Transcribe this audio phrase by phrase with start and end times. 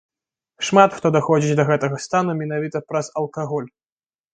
[0.69, 3.75] Шмат хто даходзіць да гэтага стану менавіта праз алкаголь.